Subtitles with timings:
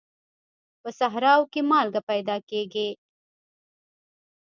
[0.81, 2.89] په صحراوو کې مالګه پیدا کېږي.